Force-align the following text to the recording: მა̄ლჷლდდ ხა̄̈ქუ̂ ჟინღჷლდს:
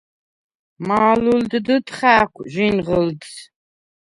მა̄ლჷლდდ 0.87 1.67
ხა̄̈ქუ̂ 1.97 2.45
ჟინღჷლდს: 2.51 3.33